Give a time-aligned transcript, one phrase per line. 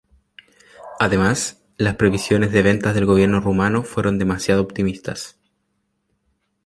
[0.99, 5.37] Además, las previsiones de ventas del Gobierno Rumano fueron demasiado optimistas.